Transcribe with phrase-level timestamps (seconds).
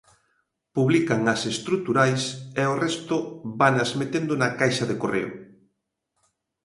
[0.77, 2.21] Publican as estruturais
[2.61, 3.15] e o resto
[3.59, 5.29] vanas metendo na caixa de correo.